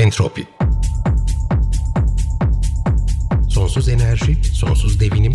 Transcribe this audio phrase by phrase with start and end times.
[0.00, 0.46] Entropi
[3.48, 5.32] Sonsuz enerji, sonsuz devinim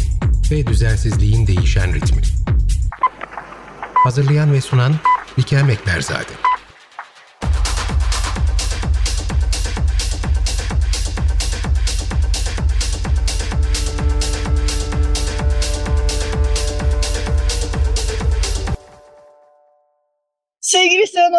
[0.51, 2.21] ve düzensizliğin değişen ritmi.
[3.93, 4.95] Hazırlayan ve sunan
[5.39, 6.31] Likel Mekberzade.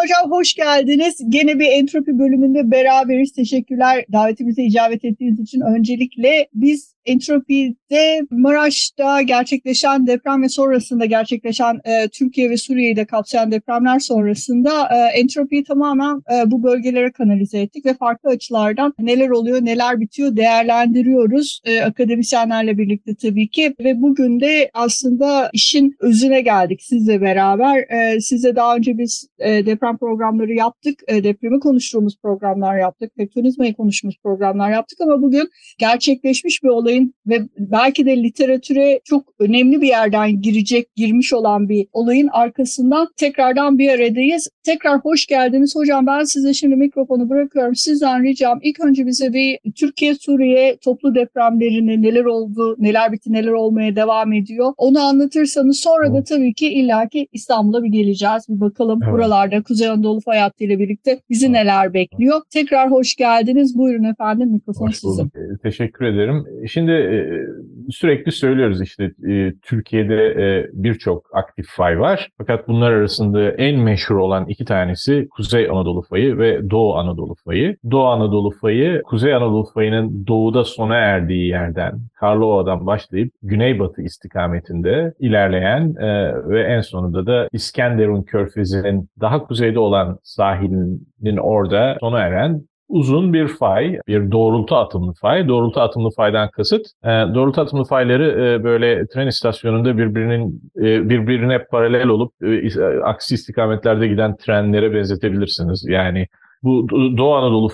[0.07, 1.21] Hocam hoş geldiniz.
[1.29, 3.31] Gene bir entropi bölümünde beraberiz.
[3.31, 5.61] Teşekkürler davetimize icabet ettiğiniz için.
[5.61, 13.51] Öncelikle biz Entropi'de Maraş'ta gerçekleşen deprem ve sonrasında gerçekleşen e, Türkiye ve Suriye'yi de kapsayan
[13.51, 19.65] depremler sonrasında e, entropiyi tamamen e, bu bölgelere kanalize ettik ve farklı açılardan neler oluyor,
[19.65, 26.81] neler bitiyor değerlendiriyoruz e, akademisyenlerle birlikte tabii ki ve bugün de aslında işin özüne geldik
[26.83, 27.77] sizle beraber.
[27.77, 33.73] E, size daha önce biz e, deprem programları yaptık, e, depremi konuştuğumuz programlar yaptık, tektonizmayı
[33.73, 39.81] konuştuğumuz programlar yaptık ama bugün gerçekleşmiş bir olayın olayın ve belki de literatüre çok önemli
[39.81, 44.49] bir yerden girecek, girmiş olan bir olayın arkasından tekrardan bir aradayız.
[44.63, 45.75] Tekrar hoş geldiniz.
[45.75, 47.75] Hocam ben size şimdi mikrofonu bırakıyorum.
[47.75, 53.95] Sizden ricam ilk önce bize bir Türkiye-Suriye toplu depremlerini neler oldu, neler bitti, neler olmaya
[53.95, 54.73] devam ediyor.
[54.77, 58.45] Onu anlatırsanız sonra da tabii ki illaki İstanbul'a bir geleceğiz.
[58.49, 59.13] Bir bakalım evet.
[59.13, 62.41] buralarda Kuzey Anadolu fay ile birlikte bizi neler bekliyor.
[62.49, 63.77] Tekrar hoş geldiniz.
[63.77, 65.31] Buyurun efendim mikrofon sizin.
[65.63, 66.45] Teşekkür ederim.
[66.67, 67.41] Şimdi Şimdi e,
[67.89, 72.29] sürekli söylüyoruz işte e, Türkiye'de e, birçok aktif fay var.
[72.37, 77.77] Fakat bunlar arasında en meşhur olan iki tanesi Kuzey Anadolu fayı ve Doğu Anadolu fayı.
[77.91, 85.95] Doğu Anadolu fayı Kuzey Anadolu fayının doğuda sona erdiği yerden Karlova'dan başlayıp güneybatı istikametinde ilerleyen
[86.49, 93.47] ve en sonunda da İskenderun Körfezi'nin daha kuzeyde olan sahilinin orada sona eren uzun bir
[93.47, 95.47] fay, bir doğrultu atımlı fay.
[95.47, 101.63] Doğrultu atımlı faydan kasıt, e, doğrultu atımlı fayları e, böyle tren istasyonunda birbirinin e, birbirine
[101.63, 102.69] paralel olup e,
[103.03, 105.85] aksi istikametlerde giden trenlere benzetebilirsiniz.
[105.87, 106.27] Yani
[106.63, 106.87] bu
[107.17, 107.69] Doğu Anadolu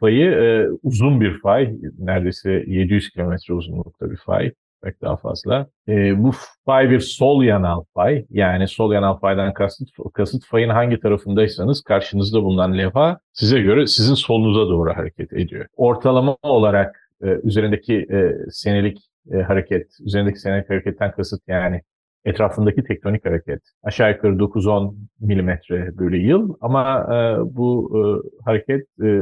[0.00, 4.52] fayı e, uzun bir fay, neredeyse 700 kilometre uzunlukta bir fay
[4.84, 5.66] belki daha fazla.
[5.88, 6.30] E, bu
[6.64, 8.26] fay bir sol yanal fay.
[8.30, 14.14] Yani sol yanal faydan kasıt, kasıt fayın hangi tarafındaysanız karşınızda bulunan levha size göre sizin
[14.14, 15.66] solunuza doğru hareket ediyor.
[15.76, 18.98] Ortalama olarak e, üzerindeki e, senelik
[19.32, 21.80] e, hareket, üzerindeki senelik hareketten kasıt yani
[22.24, 27.16] etrafındaki tektonik hareket aşağı yukarı 9-10 milimetre bölü yıl ama e,
[27.56, 28.00] bu e,
[28.44, 29.20] hareket e,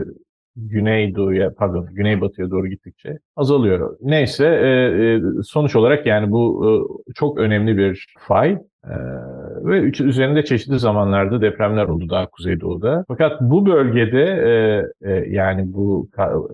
[0.56, 3.96] güneydoğuya pardon güneybatıya doğru gittikçe azalıyor.
[4.00, 6.72] Neyse e, e, sonuç olarak yani bu e,
[7.14, 8.58] çok önemli bir fay.
[8.86, 8.94] Ee,
[9.64, 13.04] ve üzerinde çeşitli zamanlarda depremler oldu daha kuzeydoğuda.
[13.08, 16.08] Fakat bu bölgede e, e, yani bu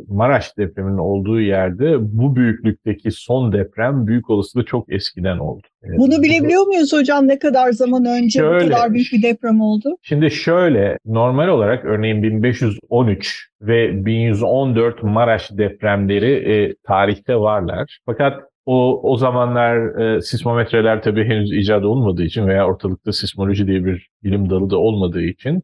[0.08, 5.66] Maraş depreminin olduğu yerde bu büyüklükteki son deprem büyük olasılıkla çok eskiden oldu.
[5.82, 5.98] Evet.
[5.98, 9.96] Bunu bilebiliyor muyuz hocam ne kadar zaman önce şöyle, bu kadar büyük bir deprem oldu?
[10.02, 17.98] Şimdi şöyle normal olarak örneğin 1513 ve 1114 Maraş depremleri e, tarihte varlar.
[18.06, 23.84] Fakat o, o zamanlar e, sismometreler tabii henüz icat olmadığı için veya ortalıkta sismoloji diye
[23.84, 25.62] bir bilim dalı da olmadığı için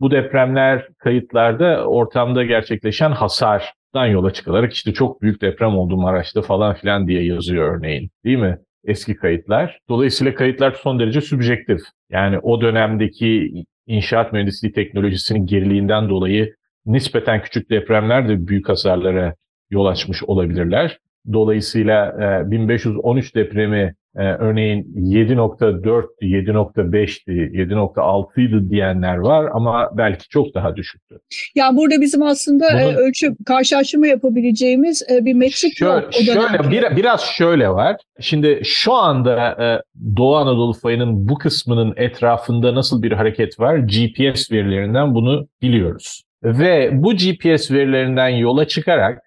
[0.00, 6.74] bu depremler kayıtlarda ortamda gerçekleşen hasardan yola çıkılarak işte çok büyük deprem oldu Maraş'ta falan
[6.74, 8.10] filan diye yazıyor örneğin.
[8.24, 8.58] Değil mi?
[8.84, 9.78] Eski kayıtlar.
[9.88, 11.80] Dolayısıyla kayıtlar son derece subjektif.
[12.10, 13.52] Yani o dönemdeki
[13.86, 16.54] inşaat mühendisliği teknolojisinin geriliğinden dolayı
[16.86, 19.34] nispeten küçük depremler de büyük hasarlara
[19.70, 20.98] yol açmış olabilirler.
[21.32, 22.06] Dolayısıyla
[22.46, 31.18] e, 1513 depremi e, örneğin 7.4'tü, 7.5'ti, 7.6'ydı diyenler var ama belki çok daha düşüktü.
[31.54, 36.14] Yani burada bizim aslında e, Bunu, ölçü karşılaştırma yapabileceğimiz e, bir metrik şöyle, yok.
[36.14, 37.96] Şöyle bir, biraz şöyle var.
[38.20, 39.82] Şimdi şu anda e,
[40.16, 43.76] Doğu Anadolu fayının bu kısmının etrafında nasıl bir hareket var?
[43.76, 46.22] GPS verilerinden bunu biliyoruz.
[46.44, 49.18] Ve bu GPS verilerinden yola çıkarak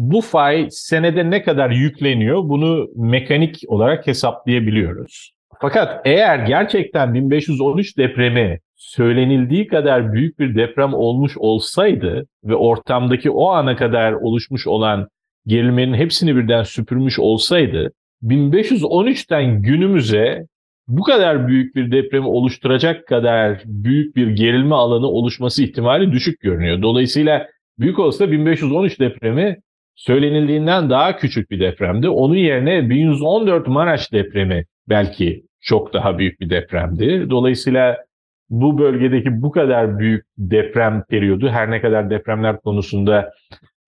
[0.00, 5.32] bu fay senede ne kadar yükleniyor bunu mekanik olarak hesaplayabiliyoruz.
[5.60, 13.48] Fakat eğer gerçekten 1513 depremi söylenildiği kadar büyük bir deprem olmuş olsaydı ve ortamdaki o
[13.48, 15.08] ana kadar oluşmuş olan
[15.46, 17.92] gerilmenin hepsini birden süpürmüş olsaydı
[18.22, 20.46] 1513'ten günümüze
[20.88, 26.82] bu kadar büyük bir depremi oluşturacak kadar büyük bir gerilme alanı oluşması ihtimali düşük görünüyor.
[26.82, 27.46] Dolayısıyla
[27.78, 29.56] büyük olsa 1513 depremi
[29.94, 32.08] söylenildiğinden daha küçük bir depremdi.
[32.08, 37.30] Onun yerine 1114 Maraş depremi belki çok daha büyük bir depremdi.
[37.30, 37.96] Dolayısıyla
[38.50, 43.32] bu bölgedeki bu kadar büyük deprem periyodu her ne kadar depremler konusunda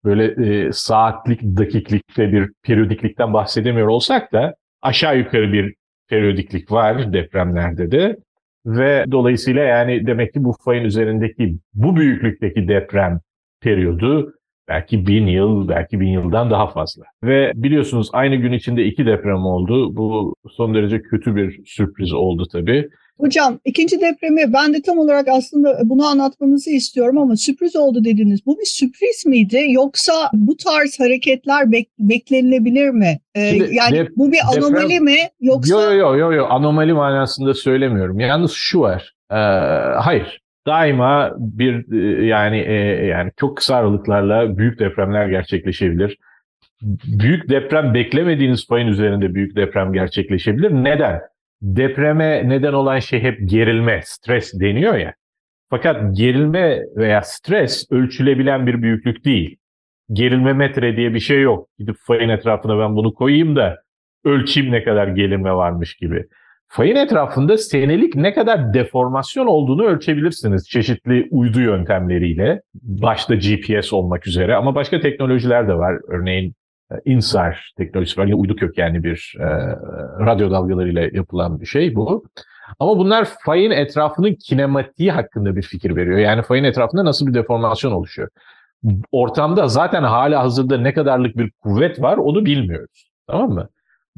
[0.03, 5.75] böyle e, saatlik dakiklikte bir periyodiklikten bahsedemiyor olsak da aşağı yukarı bir
[6.09, 8.17] periyodiklik var depremlerde de
[8.65, 13.19] ve dolayısıyla yani demek ki bu fayın üzerindeki bu büyüklükteki deprem
[13.61, 14.33] periyodu
[14.69, 17.03] belki bin yıl, belki bin yıldan daha fazla.
[17.23, 19.95] Ve biliyorsunuz aynı gün içinde iki deprem oldu.
[19.97, 22.89] Bu son derece kötü bir sürpriz oldu tabii.
[23.19, 28.45] Hocam ikinci depremi ben de tam olarak aslında bunu anlatmanızı istiyorum ama sürpriz oldu dediniz.
[28.45, 33.19] Bu bir sürpriz miydi yoksa bu tarz hareketler bek- beklenilebilir mi?
[33.35, 35.03] Ee, yani dep- bu bir anomali deprem...
[35.03, 35.83] mi yoksa?
[35.83, 38.19] Yok yok yok yo, anomali manasında söylemiyorum.
[38.19, 39.13] Yalnız şu var.
[39.31, 39.35] Ee,
[39.97, 42.73] hayır daima bir e, yani e,
[43.05, 46.17] yani çok kısa aralıklarla büyük depremler gerçekleşebilir.
[47.19, 50.71] Büyük deprem beklemediğiniz payın üzerinde büyük deprem gerçekleşebilir.
[50.71, 51.21] Neden?
[51.61, 55.13] Depreme neden olan şey hep gerilme, stres deniyor ya.
[55.69, 59.57] Fakat gerilme veya stres ölçülebilen bir büyüklük değil.
[60.13, 61.69] Gerilme metre diye bir şey yok.
[61.79, 63.81] Gidip fayın etrafına ben bunu koyayım da
[64.23, 66.27] ölçeyim ne kadar gerilme varmış gibi.
[66.71, 72.61] Fayın etrafında senelik ne kadar deformasyon olduğunu ölçebilirsiniz çeşitli uydu yöntemleriyle.
[72.83, 75.97] Başta GPS olmak üzere ama başka teknolojiler de var.
[76.07, 76.53] Örneğin
[76.91, 78.25] e, INSAR teknolojisi var.
[78.25, 79.45] Yine uydu kökenli bir e,
[80.25, 82.23] radyo dalgalarıyla yapılan bir şey bu.
[82.79, 86.17] Ama bunlar fayın etrafının kinematiği hakkında bir fikir veriyor.
[86.17, 88.29] Yani fayın etrafında nasıl bir deformasyon oluşuyor.
[89.11, 93.11] Ortamda zaten hala hazırda ne kadarlık bir kuvvet var onu bilmiyoruz.
[93.27, 93.69] Tamam mı?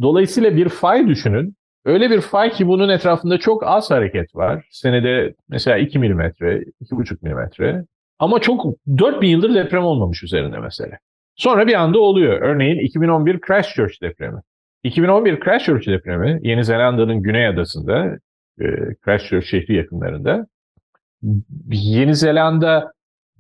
[0.02, 1.56] Dolayısıyla bir fay düşünün.
[1.86, 4.66] Öyle bir fay ki bunun etrafında çok az hareket var.
[4.72, 7.86] Senede mesela 2 milimetre, 2,5 milimetre.
[8.20, 8.66] Ama çok
[8.98, 10.98] 4000 yıldır deprem olmamış üzerinde mesela.
[11.36, 12.42] Sonra bir anda oluyor.
[12.42, 14.42] Örneğin 2011 Christchurch depremi.
[14.84, 18.18] 2011 Christchurch depremi Yeni Zelanda'nın güney adasında,
[18.62, 18.66] e,
[19.02, 20.48] Christchurch şehri yakınlarında.
[21.72, 22.92] Yeni Zelanda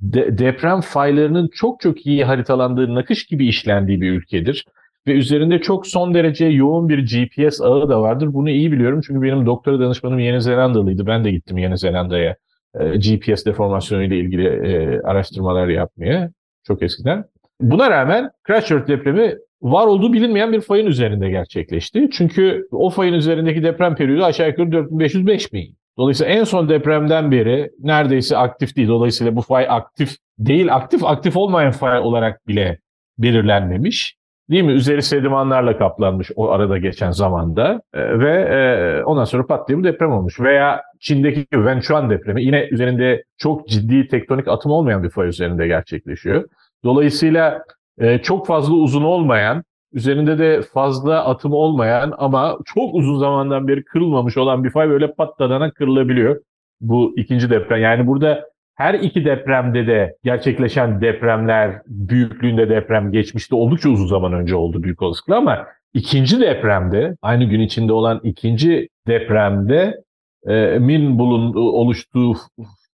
[0.02, 4.66] de, deprem faylarının çok çok iyi haritalandığı, nakış gibi işlendiği bir ülkedir.
[5.08, 8.34] Ve üzerinde çok son derece yoğun bir GPS ağı da vardır.
[8.34, 11.08] Bunu iyi biliyorum çünkü benim doktora danışmanım Yeni Zelandalıydı.
[11.08, 12.36] Ben de gittim Yeni Zelanda'ya
[12.80, 16.32] e, GPS deformasyonu ile ilgili e, araştırmalar yapmaya
[16.64, 17.26] çok eskiden.
[17.62, 22.10] Buna rağmen Christchurch depremi var olduğu bilinmeyen bir fayın üzerinde gerçekleşti.
[22.12, 25.74] Çünkü o fayın üzerindeki deprem periyodu aşağı yukarı 4500-5000.
[25.98, 28.88] Dolayısıyla en son depremden beri neredeyse aktif değil.
[28.88, 32.80] Dolayısıyla bu fay aktif değil, aktif aktif olmayan fay olarak bile
[33.18, 34.21] belirlenmemiş.
[34.52, 34.72] Değil mi?
[34.72, 39.84] Üzeri sedimanlarla kaplanmış o arada geçen zamanda e, ve e, ondan sonra pat diye bir
[39.84, 40.40] deprem olmuş.
[40.40, 46.44] Veya Çin'deki Wenchuan depremi yine üzerinde çok ciddi tektonik atım olmayan bir fay üzerinde gerçekleşiyor.
[46.84, 47.64] Dolayısıyla
[47.98, 49.64] e, çok fazla uzun olmayan,
[49.94, 55.14] üzerinde de fazla atım olmayan ama çok uzun zamandan beri kırılmamış olan bir fay böyle
[55.14, 56.42] patladana kırılabiliyor.
[56.82, 57.82] Bu ikinci deprem.
[57.82, 64.56] Yani burada her iki depremde de gerçekleşen depremler büyüklüğünde deprem geçmişte oldukça uzun zaman önce
[64.56, 70.02] oldu büyük olasılıkla ama ikinci depremde aynı gün içinde olan ikinci depremde
[70.48, 72.34] e, min bulun oluştuğu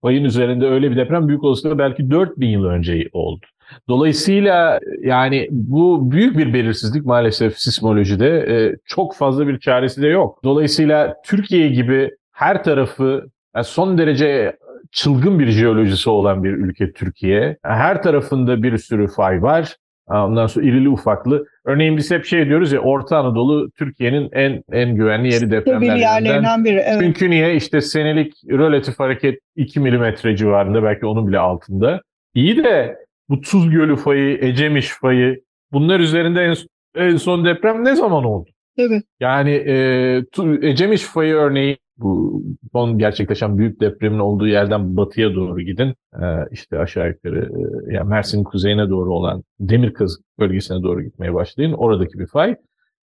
[0.01, 3.45] fayın üzerinde öyle bir deprem büyük olasılıkla belki 4000 yıl önce oldu.
[3.89, 10.40] Dolayısıyla yani bu büyük bir belirsizlik maalesef sismolojide e, çok fazla bir çaresi de yok.
[10.44, 14.57] Dolayısıyla Türkiye gibi her tarafı yani son derece
[14.95, 17.57] çılgın bir jeolojisi olan bir ülke Türkiye.
[17.64, 19.75] Her tarafında bir sürü fay var.
[20.07, 21.45] Ondan sonra irili ufaklı.
[21.66, 26.66] Örneğin biz hep şey diyoruz ya Orta Anadolu Türkiye'nin en en güvenli yeri depremlerden.
[26.66, 26.83] biri.
[26.85, 27.02] Evet.
[27.02, 27.56] Çünkü niye?
[27.56, 32.02] İşte senelik relatif hareket 2 milimetre civarında belki onun bile altında.
[32.33, 32.97] İyi de
[33.30, 36.56] bu Tuz Gölü fayı, Ecemiş fayı bunlar üzerinde en,
[36.95, 38.49] en son deprem ne zaman oldu?
[38.78, 39.04] Evet.
[39.19, 40.21] Yani e,
[40.61, 45.95] Ecemiş fayı örneği bu son gerçekleşen büyük depremin olduğu yerden batıya doğru gidin.
[46.21, 47.52] Ee, işte aşağı yukarı
[47.90, 51.73] e, yani Mersin kuzeyine doğru olan Demirkız bölgesine doğru gitmeye başlayın.
[51.73, 52.56] Oradaki bir fay.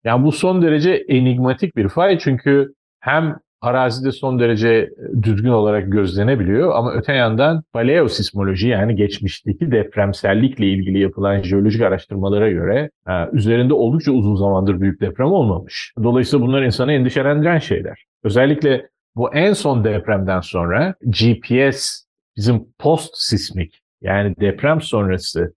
[0.05, 5.93] Yani bu son derece enigmatik bir fay çünkü hem arazide son derece e, düzgün olarak
[5.93, 13.75] gözlenebiliyor ama öte yandan paleosismoloji yani geçmişteki depremsellikle ilgili yapılan jeolojik araştırmalara göre e, üzerinde
[13.75, 15.93] oldukça uzun zamandır büyük deprem olmamış.
[16.03, 18.05] Dolayısıyla bunlar insanı endişelendiren şeyler.
[18.25, 22.05] Özellikle bu en son depremden sonra GPS
[22.37, 25.55] bizim post sismik yani deprem sonrası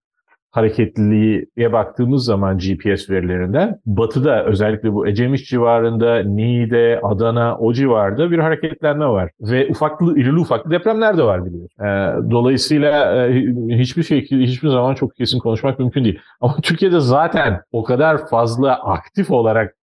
[0.52, 8.40] hareketliliğe baktığımız zaman GPS verilerinden batıda özellikle bu Ecemiş civarında, Niğde, Adana o civarda bir
[8.40, 9.32] hareketlenme var.
[9.42, 11.84] Ve ufaklı, irili ufaklı depremler de var biliyorsun.
[11.84, 13.34] Ee, dolayısıyla e,
[13.70, 16.20] hiçbir şey hiçbir zaman çok kesin konuşmak mümkün değil.
[16.42, 19.76] Ama Türkiye'de zaten o kadar fazla aktif olarak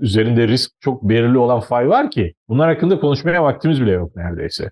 [0.00, 4.70] üzerinde risk çok belirli olan fay var ki bunlar hakkında konuşmaya vaktimiz bile yok neredeyse.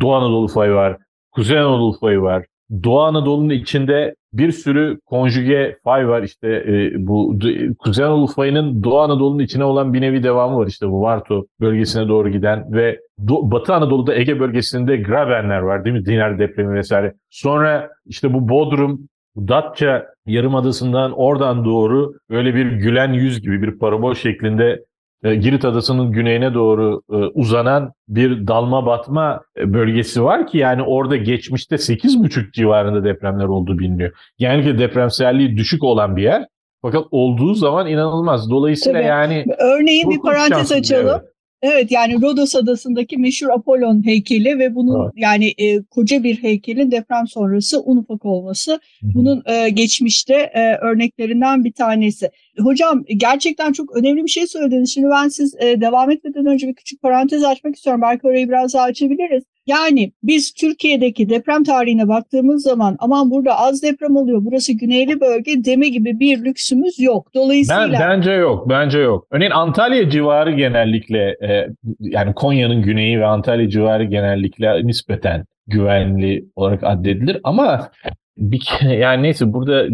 [0.00, 0.96] Doğu Anadolu fayı var,
[1.32, 2.46] Kuzey Anadolu fayı var.
[2.84, 6.22] Doğu Anadolu'nun içinde bir sürü konjüge fay var.
[6.22, 7.38] İşte e, bu
[7.78, 10.66] Kuzey Anadolu fayının Doğu Anadolu'nun içine olan bir nevi devamı var.
[10.66, 15.96] İşte bu Varto bölgesine doğru giden ve Do- Batı Anadolu'da Ege bölgesinde Grabenler var değil
[15.96, 16.06] mi?
[16.06, 17.14] Dinar depremi vesaire.
[17.30, 24.14] Sonra işte bu Bodrum, Datça Yarımadası'ndan oradan doğru böyle bir gülen yüz gibi bir parabol
[24.14, 24.84] şeklinde
[25.24, 30.82] e, Girit Adası'nın güneyine doğru e, uzanan bir dalma batma e, bölgesi var ki yani
[30.82, 34.12] orada geçmişte 8,5 civarında depremler olduğu biliniyor.
[34.38, 36.46] Yani depremselliği düşük olan bir yer.
[36.82, 38.50] Fakat olduğu zaman inanılmaz.
[38.50, 39.08] Dolayısıyla Tabii.
[39.08, 41.08] yani Örneğin bir parantez açalım.
[41.08, 41.35] Evet.
[41.62, 45.12] Evet yani Rodos adasındaki meşhur Apollon heykeli ve bunun Evet.
[45.16, 51.64] yani e, koca bir heykelin deprem sonrası un ufak olması bunun e, geçmişte e, örneklerinden
[51.64, 52.30] bir tanesi.
[52.58, 54.94] Hocam gerçekten çok önemli bir şey söylediniz.
[54.94, 58.02] Şimdi ben siz e, devam etmeden önce bir küçük parantez açmak istiyorum.
[58.02, 59.44] Belki orayı biraz daha açabiliriz.
[59.66, 65.64] Yani biz Türkiye'deki deprem tarihine baktığımız zaman aman burada az deprem oluyor, burası güneyli bölge
[65.64, 67.34] deme gibi bir lüksümüz yok.
[67.34, 69.26] Dolayısıyla Ben, bence yok, bence yok.
[69.30, 71.68] Örneğin Antalya civarı genellikle e,
[72.00, 77.90] yani Konya'nın güneyi ve Antalya civarı genellikle nispeten güvenli olarak addedilir ama
[78.38, 78.62] bir
[78.98, 79.90] yani neyse burada e,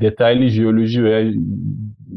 [0.00, 1.32] detaylı jeoloji veya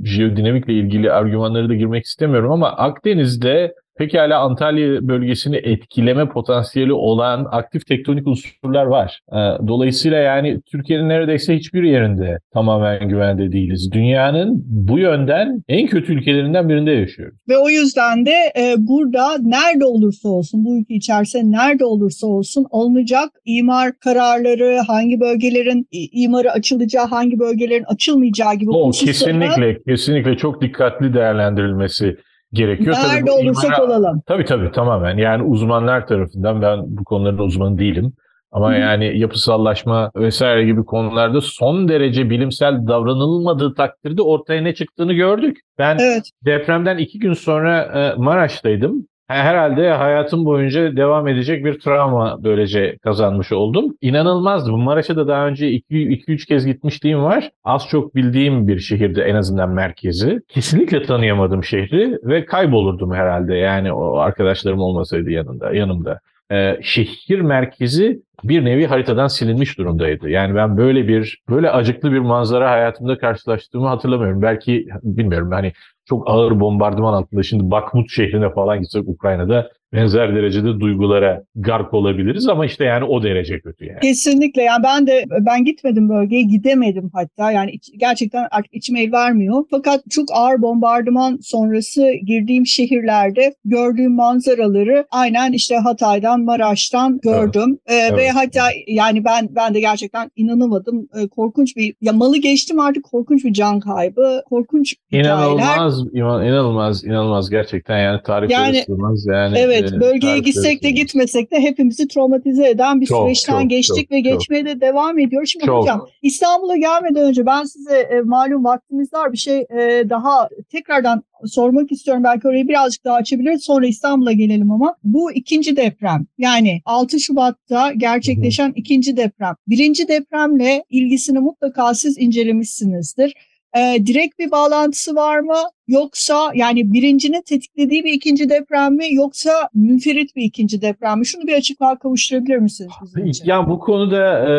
[0.04, 7.86] jeodinamikle ilgili argümanları da girmek istemiyorum ama Akdeniz'de pekala Antalya bölgesini etkileme potansiyeli olan aktif
[7.86, 9.20] tektonik unsurlar var.
[9.32, 13.90] Ee, Dolayısıyla yani Türkiye'nin neredeyse hiçbir yerinde tamamen güvende değiliz.
[13.92, 17.38] Dünyanın bu yönden en kötü ülkelerinden birinde yaşıyoruz.
[17.50, 22.66] Ve o yüzden de e, burada nerede olursa olsun bu ülke içerisinde nerede olursa olsun
[22.72, 30.38] alınacak imar kararları hangi bölgelerin imarı açılacağı hangi bölgelerin açılmayacağı gibi O hususlara kesinlikle kesinlikle
[30.38, 32.18] çok dikkatli değerlendirilmesi
[32.54, 32.96] gerekiyor.
[33.02, 34.22] Tabii nerede bu olursak imara- olalım.
[34.28, 35.18] Tabii tabii tamamen.
[35.18, 38.14] Yani uzmanlar tarafından ben bu konuların uzmanı değilim.
[38.52, 38.80] Ama Hı hı.
[38.80, 45.58] yani yapısallaşma vesaire gibi konularda son derece bilimsel davranılmadığı takdirde ortaya ne çıktığını gördük.
[45.78, 46.24] Ben Evet.
[46.46, 49.08] depremden iki gün sonra e, Maraş'taydım.
[49.34, 53.98] Herhalde hayatım boyunca devam edecek bir travma böylece kazanmış oldum.
[54.02, 54.72] İnanılmazdı.
[54.72, 57.52] Bu Maraş'a da daha önce 2-3 kez gitmişliğim var.
[57.64, 60.42] Az çok bildiğim bir şehirde en azından merkezi.
[60.48, 63.56] Kesinlikle tanıyamadım şehri ve kaybolurdum herhalde.
[63.56, 66.20] Yani o arkadaşlarım olmasaydı yanında, yanımda.
[66.52, 70.30] Ee, şehir merkezi bir nevi haritadan silinmiş durumdaydı.
[70.30, 74.42] Yani ben böyle bir böyle acıklı bir manzara hayatımda karşılaştığımı hatırlamıyorum.
[74.42, 75.74] Belki bilmiyorum hani
[76.06, 77.44] çok ağır bombardıman altında.
[77.44, 83.24] Şimdi Bakmut şehrine falan gitsek Ukrayna'da benzer derecede duygulara gark olabiliriz ama işte yani o
[83.24, 84.00] derece kötü yani.
[84.00, 89.12] Kesinlikle yani ben de ben gitmedim bölgeye gidemedim hatta yani iç- gerçekten artık içime el
[89.12, 89.64] vermiyor.
[89.72, 97.80] Fakat çok ağır bombardıman sonrası girdiğim şehirlerde gördüğüm manzaraları aynen işte Hatay'dan Maraş'tan gördüm.
[97.88, 98.32] Ee, Ve Evet.
[98.34, 101.08] hatta yani ben ben de gerçekten inanamadım.
[101.16, 105.30] Ee, korkunç bir ya malı geçtim artık korkunç bir can kaybı, korkunç hikayeler.
[105.30, 108.86] İnanılmaz, inan- inanılmaz, inanılmaz gerçekten yani tariflere Yani,
[109.28, 109.58] yani.
[109.58, 111.02] Evet e, bölgeye gitsek de sığmaz.
[111.02, 115.20] gitmesek de hepimizi travmatize eden bir Çok, süreçten çok, geçtik çok, ve geçmeye de devam
[115.20, 115.50] ediyoruz.
[115.50, 115.82] Şimdi Çok.
[115.82, 121.24] hocam İstanbul'a gelmeden önce ben size e, malum vaktimiz var bir şey e, daha tekrardan
[121.46, 122.24] sormak istiyorum.
[122.24, 127.92] Belki orayı birazcık daha açabiliriz sonra İstanbul'a gelelim ama bu ikinci deprem yani 6 Şubat'ta
[127.94, 129.56] gerçekleşen ikinci deprem.
[129.68, 133.34] Birinci depremle ilgisini mutlaka siz incelemişsinizdir.
[133.78, 135.58] E, direkt bir bağlantısı var mı?
[135.88, 139.06] Yoksa yani birincinin tetiklediği bir ikinci deprem mi?
[139.14, 141.26] Yoksa münferit bir ikinci deprem mi?
[141.26, 143.46] Şunu bir açıklığa kavuşturabilir misiniz bizim için?
[143.46, 144.54] Ya bu konuda e,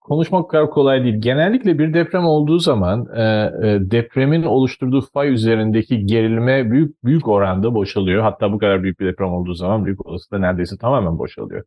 [0.00, 1.14] konuşmak kadar kolay değil.
[1.18, 7.74] Genellikle bir deprem olduğu zaman e, e, depremin oluşturduğu fay üzerindeki gerilme büyük büyük oranda
[7.74, 8.22] boşalıyor.
[8.22, 11.64] Hatta bu kadar büyük bir deprem olduğu zaman büyük olasılıkla neredeyse tamamen boşalıyor.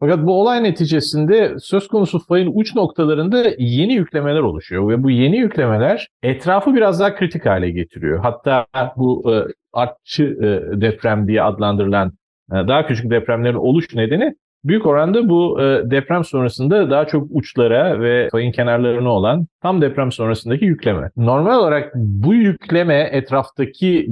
[0.00, 5.36] Fakat bu olay neticesinde söz konusu fayın uç noktalarında yeni yüklemeler oluşuyor ve bu yeni
[5.38, 8.18] yüklemeler etrafı biraz daha kritik hale getiriyor.
[8.18, 9.36] Hatta bu e,
[9.72, 12.12] artçı e, deprem diye adlandırılan
[12.52, 14.34] e, daha küçük depremlerin oluş nedeni
[14.68, 20.12] büyük oranda bu e, deprem sonrasında daha çok uçlara ve fayın kenarlarına olan tam deprem
[20.12, 21.10] sonrasındaki yükleme.
[21.16, 24.08] Normal olarak bu yükleme etraftaki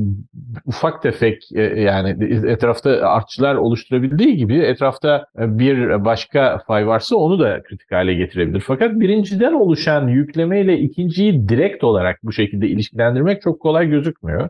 [0.66, 7.38] ufak tefek e, yani etrafta artçılar oluşturabildiği gibi etrafta e, bir başka fay varsa onu
[7.38, 8.60] da kritik hale getirebilir.
[8.66, 14.48] Fakat birinciden oluşan yüklemeyle ikinciyi direkt olarak bu şekilde ilişkilendirmek çok kolay gözükmüyor.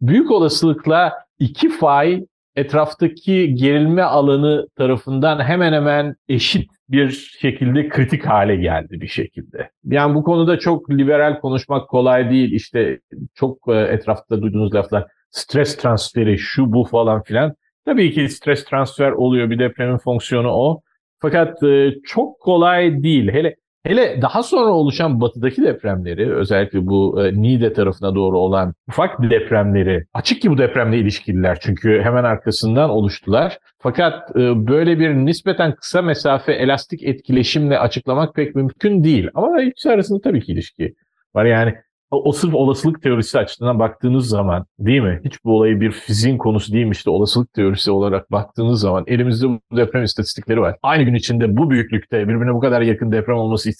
[0.00, 2.24] Büyük olasılıkla iki fay
[2.58, 7.10] etraftaki gerilme alanı tarafından hemen hemen eşit bir
[7.40, 9.70] şekilde kritik hale geldi bir şekilde.
[9.84, 12.52] Yani bu konuda çok liberal konuşmak kolay değil.
[12.52, 13.00] İşte
[13.34, 17.54] çok e, etrafta duyduğunuz laflar stres transferi şu bu falan filan.
[17.84, 19.50] Tabii ki stres transfer oluyor.
[19.50, 20.80] Bir depremin fonksiyonu o.
[21.18, 23.32] Fakat e, çok kolay değil.
[23.32, 29.22] Hele Hele daha sonra oluşan batıdaki depremleri özellikle bu e, Niğde tarafına doğru olan ufak
[29.30, 33.58] depremleri açık ki bu depremle ilişkililer çünkü hemen arkasından oluştular.
[33.78, 39.28] Fakat e, böyle bir nispeten kısa mesafe elastik etkileşimle açıklamak pek mümkün değil.
[39.34, 40.94] Ama ikisi arasında tabii ki ilişki
[41.34, 41.44] var.
[41.44, 41.74] Yani
[42.10, 45.20] o, o sırf olasılık teorisi açısından baktığınız zaman değil mi?
[45.24, 49.76] Hiç bu olayı bir fiziğin konusu değilmiş de olasılık teorisi olarak baktığınız zaman elimizde bu
[49.76, 50.76] deprem istatistikleri var.
[50.82, 53.70] Aynı gün içinde bu büyüklükte birbirine bu kadar yakın deprem olması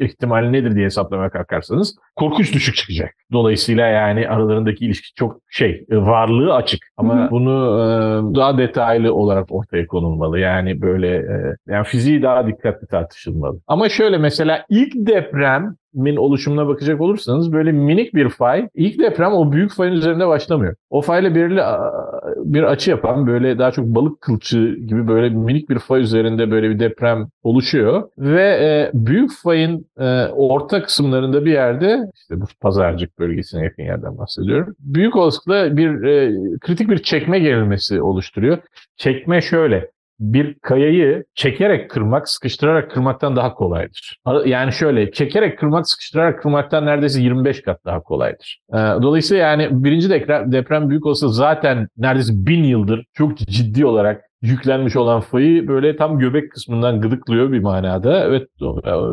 [0.00, 3.14] ihtimali nedir diye hesaplamaya kalkarsanız korkunç düşük çıkacak.
[3.32, 7.30] Dolayısıyla yani aralarındaki ilişki çok şey varlığı açık ama Hı-hı.
[7.30, 10.38] bunu e, daha detaylı olarak ortaya konulmalı.
[10.38, 13.60] Yani böyle e, yani fiziği daha dikkatli tartışılmalı.
[13.66, 19.32] Ama şöyle mesela ilk deprem min oluşumuna bakacak olursanız böyle minik bir fay ilk deprem
[19.32, 20.74] o büyük fayın üzerinde başlamıyor.
[20.90, 21.60] O fayla belirli
[22.36, 26.70] bir açı yapan böyle daha çok balık kılçığı gibi böyle minik bir fay üzerinde böyle
[26.70, 33.18] bir deprem oluşuyor ve e, büyük fayın e, orta kısımlarında bir yerde işte bu pazarcık
[33.18, 34.74] bölgesine yakın yerden bahsediyorum.
[34.78, 38.58] Büyük olasılıkla bir e, kritik bir çekme gerilmesi oluşturuyor.
[38.96, 39.90] Çekme şöyle
[40.22, 44.18] bir kayayı çekerek kırmak, sıkıştırarak kırmaktan daha kolaydır.
[44.44, 48.60] Yani şöyle, çekerek kırmak, sıkıştırarak kırmaktan neredeyse 25 kat daha kolaydır.
[48.72, 54.24] Ee, dolayısıyla yani birinci deprem, deprem büyük olsa zaten neredeyse bin yıldır çok ciddi olarak
[54.42, 58.46] yüklenmiş olan fayı böyle tam göbek kısmından gıdıklıyor bir manada ve,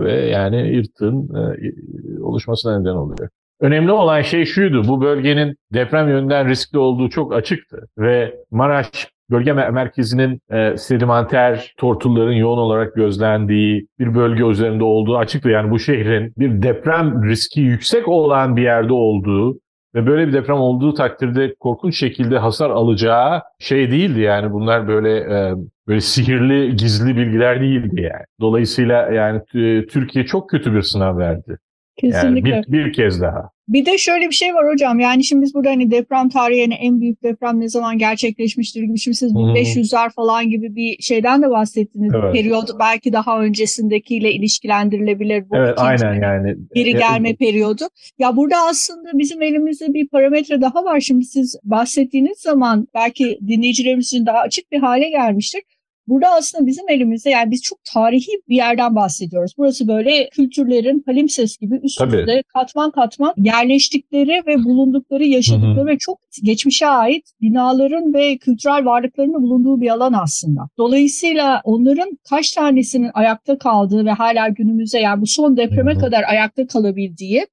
[0.06, 3.30] ve yani yırtığın e, oluşmasına neden oluyor.
[3.60, 9.54] Önemli olan şey şuydu, bu bölgenin deprem yönünden riskli olduğu çok açıktı ve Maraş bölge
[9.54, 15.50] merkezinin e, sedimenter tortulların yoğun olarak gözlendiği bir bölge üzerinde olduğu açıktı.
[15.50, 19.60] Yani bu şehrin bir deprem riski yüksek olan bir yerde olduğu
[19.96, 25.18] ve böyle bir deprem olduğu takdirde korkunç şekilde hasar alacağı şey değildi yani bunlar böyle
[25.18, 25.54] e,
[25.88, 28.26] böyle sihirli gizli bilgiler değildi yani.
[28.40, 29.42] Dolayısıyla yani
[29.86, 31.58] Türkiye çok kötü bir sınav verdi.
[32.00, 32.50] Kesinlikle.
[32.50, 33.50] Yani bir, bir kez daha.
[33.68, 35.00] Bir de şöyle bir şey var hocam.
[35.00, 39.00] Yani şimdi biz burada hani deprem tarihine en büyük deprem ne zaman gerçekleşmiştir gibi.
[39.00, 42.14] Şimdi siz 1500'ler falan gibi bir şeyden de bahsettiniz.
[42.16, 42.34] Evet.
[42.34, 45.50] Periyod belki daha öncesindekiyle ilişkilendirilebilir.
[45.50, 46.56] Bu evet aynen yani.
[46.76, 47.40] Geri gelme evet.
[47.40, 47.84] periyodu.
[48.20, 51.00] Ya burada aslında bizim elimizde bir parametre daha var.
[51.00, 55.62] Şimdi siz bahsettiğiniz zaman belki dinleyicilerimizin daha açık bir hale gelmiştir.
[56.10, 59.54] Burada aslında bizim elimizde yani biz çok tarihi bir yerden bahsediyoruz.
[59.58, 65.88] Burası böyle kültürlerin palimpsest gibi üst üste katman katman yerleştikleri ve bulundukları, yaşadıkları Hı-hı.
[65.88, 70.62] ve çok geçmişe ait binaların ve kültürel varlıklarının bulunduğu bir alan aslında.
[70.78, 76.02] Dolayısıyla onların kaç tanesinin ayakta kaldığı ve hala günümüzde yani bu son depreme Hı-hı.
[76.02, 77.46] kadar ayakta kalabildiği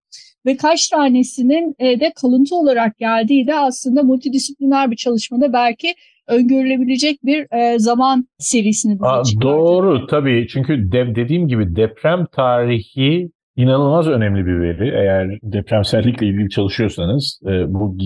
[0.47, 5.95] ve kaç tanesinin e, de kalıntı olarak geldiği de aslında multidisipliner bir çalışmada belki
[6.29, 14.09] öngörülebilecek bir e, zaman serisini Aa, Doğru tabii çünkü de, dediğim gibi deprem tarihi inanılmaz
[14.09, 14.89] önemli bir veri.
[14.89, 17.97] Eğer depremsellikle ilgili çalışıyorsanız e, bu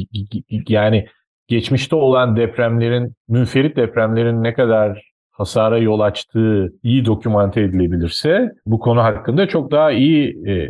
[0.68, 1.06] yani
[1.48, 9.02] geçmişte olan depremlerin, münferit depremlerin ne kadar hasara yol açtığı iyi dokümante edilebilirse bu konu
[9.02, 10.68] hakkında çok daha iyi e,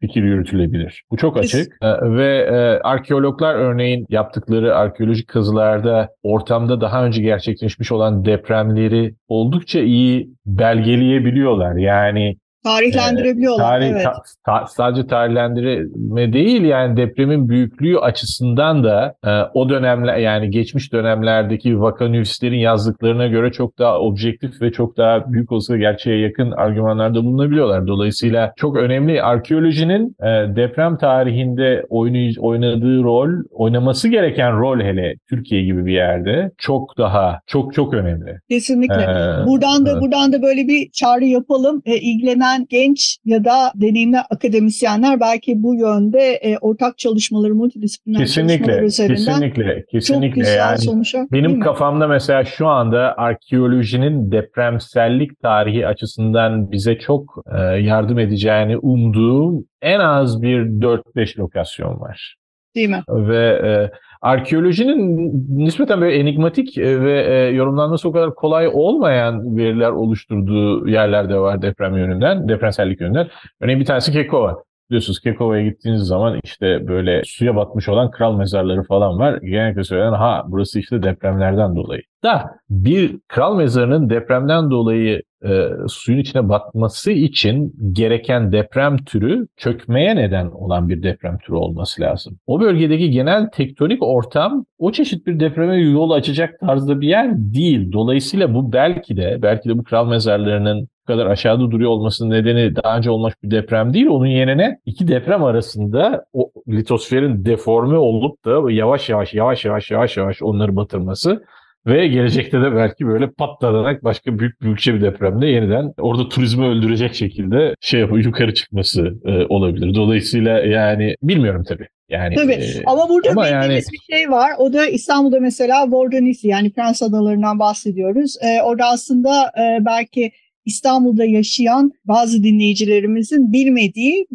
[0.00, 1.02] fikir yürütülebilir.
[1.10, 7.92] Bu çok açık ee, ve e, arkeologlar örneğin yaptıkları arkeolojik kazılarda ortamda daha önce gerçekleşmiş
[7.92, 11.76] olan depremleri oldukça iyi belgeleyebiliyorlar.
[11.76, 13.64] Yani Tarihlendirebiliyorlar.
[13.64, 14.04] Tarih, evet.
[14.04, 20.92] Ta, ta, sadece tarihlendirme değil yani depremin büyüklüğü açısından da e, o dönemler yani geçmiş
[20.92, 27.24] dönemlerdeki vakanüvislerin yazdıklarına göre çok daha objektif ve çok daha büyük olsa gerçeğe yakın argümanlarda
[27.24, 27.86] bulunabiliyorlar.
[27.86, 35.64] Dolayısıyla çok önemli arkeolojinin e, deprem tarihinde oynay, oynadığı rol, oynaması gereken rol hele Türkiye
[35.64, 38.38] gibi bir yerde çok daha çok çok önemli.
[38.48, 39.02] Kesinlikle.
[39.02, 40.02] Ee, buradan da evet.
[40.02, 41.82] buradan da böyle bir çağrı yapalım.
[41.86, 48.20] E, ilgilenen ilgilenen genç ya da deneyimli akademisyenler belki bu yönde e, ortak çalışmaları, multidisipliner
[48.20, 50.28] kesinlikle, çalışmalar üzerinden kesinlikle, kesinlikle.
[50.28, 51.26] çok güzel yani sonuçlar.
[51.32, 59.64] Benim kafamda mesela şu anda arkeolojinin depremsellik tarihi açısından bize çok e, yardım edeceğini umduğum
[59.82, 62.36] en az bir 4-5 lokasyon var.
[62.74, 63.02] Değil mi?
[63.08, 63.90] Ve e,
[64.22, 71.28] arkeolojinin nispeten böyle enigmatik e, ve e, yorumlanması o kadar kolay olmayan veriler oluşturduğu yerler
[71.28, 73.28] de var deprem yönünden, depremsellik yönünden.
[73.60, 74.62] Örneğin bir tanesi Kekova.
[74.90, 79.38] Biliyorsunuz Kekova'ya gittiğiniz zaman işte böyle suya batmış olan kral mezarları falan var.
[79.42, 82.02] Genellikle söylenen ha burası işte depremlerden dolayı.
[82.24, 90.16] Da bir kral mezarının depremden dolayı e, suyun içine batması için gereken deprem türü çökmeye
[90.16, 92.38] neden olan bir deprem türü olması lazım.
[92.46, 97.92] O bölgedeki genel tektonik ortam o çeşit bir depreme yol açacak tarzda bir yer değil.
[97.92, 102.96] Dolayısıyla bu belki de belki de bu kral mezarlarının kadar aşağıda duruyor olmasının nedeni daha
[102.96, 104.06] önce olmuş bir deprem değil.
[104.06, 110.16] Onun yerine iki deprem arasında o litosferin deforme olup da yavaş yavaş yavaş yavaş yavaş
[110.16, 111.42] yavaş onları batırması
[111.86, 117.14] ve gelecekte de belki böyle patlanarak başka büyük büyükçe bir depremde yeniden orada turizmi öldürecek
[117.14, 119.94] şekilde şey yapıp yukarı çıkması e, olabilir.
[119.94, 121.88] Dolayısıyla yani bilmiyorum tabii.
[122.08, 124.50] Yani, Tabii e, ama burada ama bildiğimiz yani- bir şey var.
[124.58, 128.36] O da İstanbul'da mesela Vordonisli yani Prens Adaları'ndan bahsediyoruz.
[128.42, 130.32] Ee, orada aslında e, belki
[130.64, 134.26] İstanbul'da yaşayan bazı dinleyicilerimizin bilmediği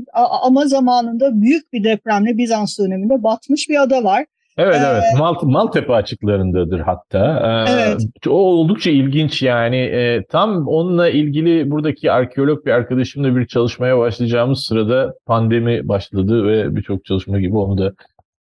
[0.41, 4.25] ama zamanında büyük bir depremle Bizans döneminde batmış bir ada var.
[4.58, 7.39] Evet evet Mal, Maltepe açıklarındadır hatta.
[7.68, 8.02] Ee, Evet.
[8.28, 14.65] O oldukça ilginç yani Ee, tam onunla ilgili buradaki arkeolog bir arkadaşımla bir çalışmaya başlayacağımız
[14.65, 17.94] sırada pandemi başladı ve birçok çalışma gibi onu da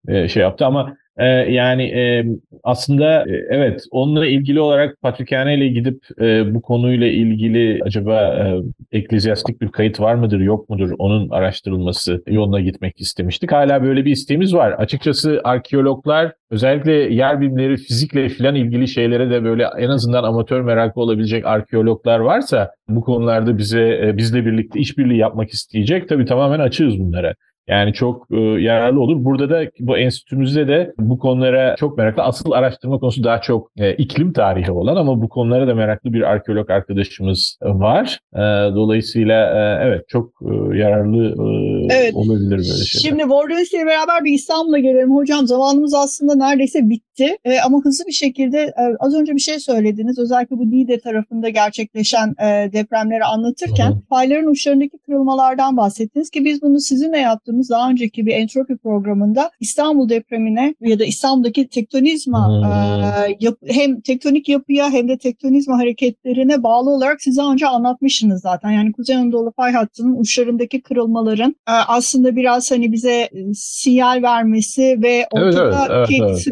[0.09, 2.25] e, şey yaptı ama e, yani e,
[2.63, 8.55] aslında e, evet onunla ilgili olarak Patrikhane ile gidip e, bu konuyla ilgili acaba e,
[8.99, 13.53] eklezyastik bir kayıt var mıdır yok mudur onun araştırılması yoluna gitmek istemiştik.
[13.53, 14.73] Hala böyle bir isteğimiz var.
[14.73, 21.01] Açıkçası arkeologlar özellikle yer bilimleri fizikle filan ilgili şeylere de böyle en azından amatör merakı
[21.01, 26.09] olabilecek arkeologlar varsa bu konularda bize e, bizle birlikte işbirliği yapmak isteyecek.
[26.09, 27.35] Tabii tamamen açığız bunlara.
[27.69, 29.25] Yani çok e, yararlı olur.
[29.25, 32.23] Burada da bu enstitümüzde de bu konulara çok meraklı.
[32.23, 36.23] Asıl araştırma konusu daha çok e, iklim tarihi olan ama bu konulara da meraklı bir
[36.23, 38.19] arkeolog arkadaşımız var.
[38.35, 38.39] E,
[38.75, 42.15] dolayısıyla e, evet çok e, yararlı e, Evet.
[42.15, 43.03] olabilir böyle şeyler.
[43.09, 45.17] Şimdi Vordonis'le beraber bir İstanbul'a gelelim.
[45.17, 47.08] Hocam zamanımız aslında neredeyse bitti
[47.45, 50.19] Ee, ama hızlı bir şekilde e, az önce bir şey söylediniz.
[50.19, 56.63] Özellikle bu Niğde tarafında gerçekleşen e, depremleri anlatırken Hı fayların uçlarındaki kırılmalardan bahsettiniz ki biz
[56.63, 63.37] bunu sizinle yaptığımız daha önceki bir entropi programında İstanbul depremine ya da İstanbul'daki tektonizma e,
[63.41, 68.71] yap- hem tektonik yapıya hem de tektonizma hareketlerine bağlı olarak size önce anlatmışsınız zaten.
[68.71, 74.83] Yani Kuzey Anadolu fay hattının uçlarındaki kırılmaların e, aslında biraz hani bize e, sinyal vermesi
[75.03, 76.45] ve Evet, ortadaki evet, evet, evet,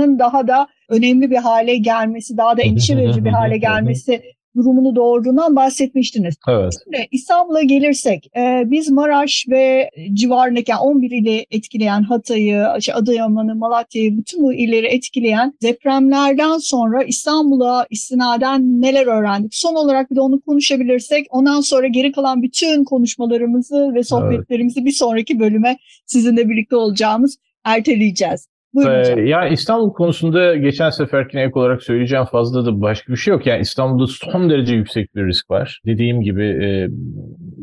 [0.00, 4.22] sıkışmanın daha da önemli bir hale gelmesi, daha da endişe verici bir hale gelmesi
[4.56, 6.34] durumunu doğurduğundan bahsetmiştiniz.
[6.48, 6.72] Evet.
[6.84, 13.54] Şimdi İstanbul'a gelirsek e, biz Maraş ve civarındaki yani 11 ili etkileyen Hatay'ı, işte Adıyaman'ı,
[13.54, 19.54] Malatya'yı bütün bu illeri etkileyen depremlerden sonra İstanbul'a istinaden neler öğrendik?
[19.54, 24.92] Son olarak bir de onu konuşabilirsek ondan sonra geri kalan bütün konuşmalarımızı ve sohbetlerimizi bir
[24.92, 28.49] sonraki bölüme sizinle birlikte olacağımız erteleyeceğiz.
[28.74, 29.18] Buyurun.
[29.18, 33.46] Ee, ya İstanbul konusunda geçen seferkine ek olarak söyleyeceğim fazla da başka bir şey yok.
[33.46, 35.80] Yani İstanbul'da son derece yüksek bir risk var.
[35.86, 36.88] Dediğim gibi e,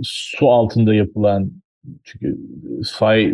[0.04, 1.52] su altında yapılan
[2.04, 2.38] çünkü
[2.94, 3.34] fay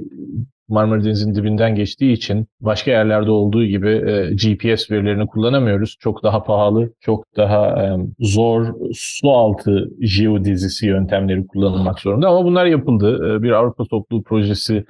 [0.68, 5.98] Marmara Denizi'nin dibinden geçtiği için başka yerlerde olduğu gibi e, GPS verilerini kullanamıyoruz.
[6.00, 12.28] Çok daha pahalı, çok daha e, zor su altı jeodezisi yöntemleri kullanılmak zorunda.
[12.28, 13.36] Ama bunlar yapıldı.
[13.36, 14.86] E, bir Avrupa Topluluğu projesi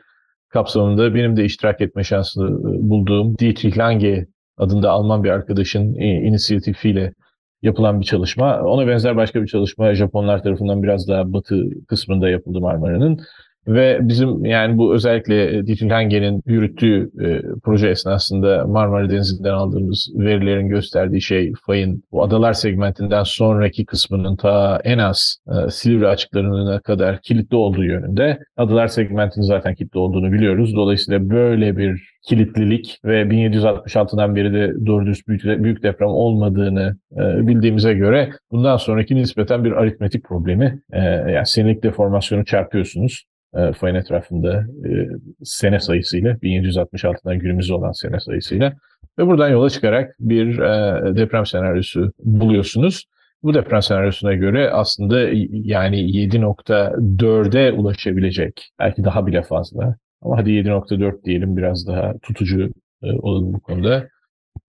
[0.53, 6.05] kapsamında benim de iştirak etme şansını e, bulduğum Dietrich Lange adında Alman bir arkadaşın e,
[6.05, 7.13] inisiyatifiyle
[7.61, 8.61] yapılan bir çalışma.
[8.61, 13.21] Ona benzer başka bir çalışma Japonlar tarafından biraz daha batı kısmında yapıldı Marmara'nın.
[13.67, 20.11] Ve bizim yani bu özellikle e, Dietrich Lange'nin yürüttüğü e, proje esnasında Marmara Denizi'nden aldığımız
[20.15, 26.79] verilerin gösterdiği şey fayın bu adalar segmentinden sonraki kısmının ta en az e, Silivri açıklarına
[26.79, 28.39] kadar kilitli olduğu yönünde.
[28.57, 30.75] Adalar segmentinin zaten kilitli olduğunu biliyoruz.
[30.75, 37.47] Dolayısıyla böyle bir kilitlilik ve 1766'dan beri de doğru düz büyük, büyük deprem olmadığını e,
[37.47, 43.23] bildiğimize göre bundan sonraki nispeten bir aritmetik problemi e, yani senelik deformasyonu çarpıyorsunuz
[43.55, 45.07] e, fayın etrafında e,
[45.43, 48.73] sene sayısıyla 1766'dan günümüzde olan sene sayısıyla
[49.19, 53.05] ve buradan yola çıkarak bir e, deprem senaryosu buluyorsunuz.
[53.43, 55.19] Bu deprem senaryosuna göre aslında
[55.51, 62.69] yani 7.4'e ulaşabilecek belki daha bile fazla ama hadi 7.4 diyelim biraz daha tutucu
[63.03, 64.07] e, olalım bu konuda.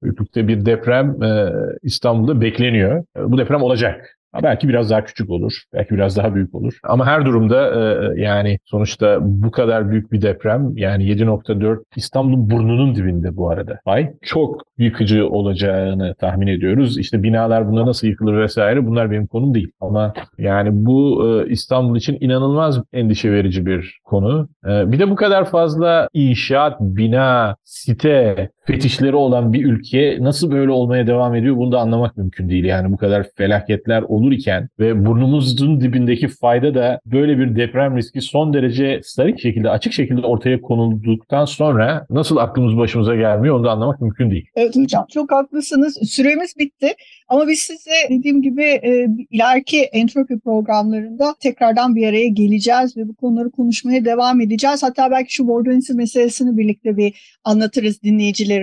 [0.02, 1.16] Büyüklükte bir deprem
[1.82, 3.04] İstanbul'da bekleniyor.
[3.16, 4.18] Bu deprem olacak.
[4.42, 6.78] Belki biraz daha küçük olur, belki biraz daha büyük olur.
[6.82, 12.94] Ama her durumda e, yani sonuçta bu kadar büyük bir deprem yani 7.4 İstanbul'un burnunun
[12.94, 13.80] dibinde bu arada.
[13.84, 16.98] Ay çok yıkıcı olacağını tahmin ediyoruz.
[16.98, 19.70] İşte binalar buna nasıl yıkılır vesaire bunlar benim konum değil.
[19.80, 24.48] Ama yani bu e, İstanbul için inanılmaz endişe verici bir konu.
[24.66, 30.70] E, bir de bu kadar fazla inşaat, bina, site, fetişleri olan bir ülke nasıl böyle
[30.70, 32.64] olmaya devam ediyor bunu da anlamak mümkün değil.
[32.64, 38.20] Yani bu kadar felaketler olur iken ve burnumuzun dibindeki fayda da böyle bir deprem riski
[38.20, 43.70] son derece starik şekilde açık şekilde ortaya konulduktan sonra nasıl aklımız başımıza gelmiyor onu da
[43.70, 44.46] anlamak mümkün değil.
[44.57, 45.98] Evet hocam çok haklısınız.
[46.11, 46.88] Süremiz bitti
[47.29, 53.14] ama biz size dediğim gibi e, ileriki entropi programlarında tekrardan bir araya geleceğiz ve bu
[53.14, 54.83] konuları konuşmaya devam edeceğiz.
[54.83, 58.53] Hatta belki şu Bordeaux'in meselesini birlikte bir anlatırız dinleyicilerimize.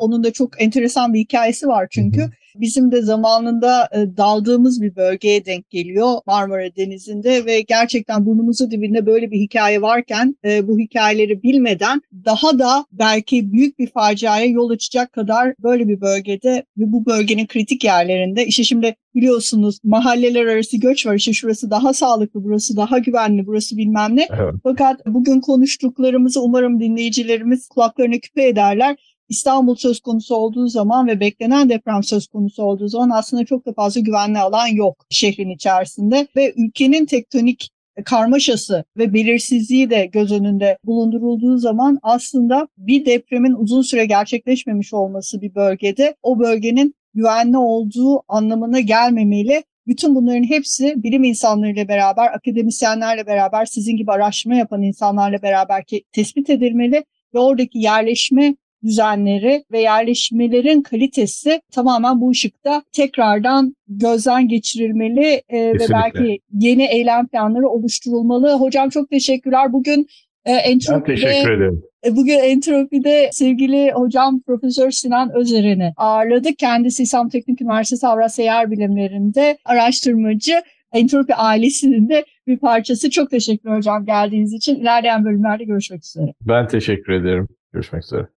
[0.00, 2.20] Onun da çok enteresan bir hikayesi var çünkü.
[2.20, 2.30] Hı hı.
[2.56, 9.06] Bizim de zamanında e, daldığımız bir bölgeye denk geliyor Marmara Denizi'nde ve gerçekten burnumuzun dibinde
[9.06, 14.70] böyle bir hikaye varken e, bu hikayeleri bilmeden daha da belki büyük bir faciaya yol
[14.70, 20.76] açacak kadar böyle bir bölgede ve bu bölgenin kritik yerlerinde işte şimdi biliyorsunuz mahalleler arası
[20.76, 21.14] göç var.
[21.14, 24.28] İşte şurası daha sağlıklı, burası daha güvenli, burası bilmem ne.
[24.30, 24.54] Evet.
[24.62, 28.96] Fakat bugün konuştuklarımızı umarım dinleyicilerimiz kulaklarına küpe ederler.
[29.28, 33.72] İstanbul söz konusu olduğu zaman ve beklenen deprem söz konusu olduğu zaman aslında çok da
[33.72, 37.70] fazla güvenli alan yok şehrin içerisinde ve ülkenin tektonik
[38.04, 45.40] karmaşası ve belirsizliği de göz önünde bulundurulduğu zaman aslında bir depremin uzun süre gerçekleşmemiş olması
[45.40, 49.62] bir bölgede o bölgenin güvenli olduğu anlamına gelmemeli.
[49.86, 56.50] Bütün bunların hepsi bilim insanlarıyla beraber, akademisyenlerle beraber, sizin gibi araştırma yapan insanlarla beraber tespit
[56.50, 65.72] edilmeli ve oradaki yerleşme düzenleri ve yerleşmelerin kalitesi tamamen bu ışıkta tekrardan gözden geçirilmeli e,
[65.74, 68.52] ve belki yeni eylem planları oluşturulmalı.
[68.52, 69.72] Hocam çok teşekkürler.
[69.72, 70.06] Bugün
[70.44, 71.82] e, entropide, ben teşekkür ederim.
[72.06, 76.58] E, bugün Entropi'de sevgili hocam Profesör Sinan Özer'ini ağırladık.
[76.58, 80.52] Kendisi İslam Teknik Üniversitesi Avrasya Yer Bilimlerinde araştırmacı.
[80.92, 83.10] Entropi ailesinin de bir parçası.
[83.10, 84.76] Çok teşekkür hocam geldiğiniz için.
[84.76, 86.32] İlerleyen bölümlerde görüşmek üzere.
[86.40, 87.48] Ben teşekkür ederim.
[87.72, 88.26] Görüşmek üzere.